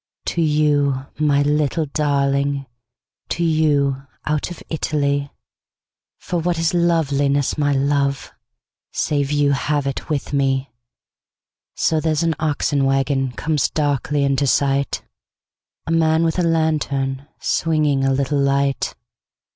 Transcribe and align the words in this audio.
To 0.25 0.41
you, 0.41 1.05
my 1.19 1.43
little 1.43 1.85
darling, 1.85 2.65
To 3.29 3.43
you, 3.43 4.07
out 4.25 4.49
of 4.49 4.63
Italy.For 4.67 6.39
what 6.39 6.57
is 6.57 6.73
loveliness, 6.73 7.55
my 7.55 7.71
love, 7.73 8.31
Save 8.91 9.29
you 9.31 9.51
have 9.51 9.85
it 9.85 10.09
with 10.09 10.33
me! 10.33 10.71
So, 11.75 11.99
there's 11.99 12.23
an 12.23 12.33
oxen 12.39 12.81
wagonComes 12.85 13.71
darkly 13.75 14.23
into 14.23 14.47
sight:A 14.47 15.91
man 15.91 16.23
with 16.23 16.39
a 16.39 16.41
lantern, 16.41 17.27
swingingA 17.39 18.09
little 18.11 18.39
light. 18.39 18.95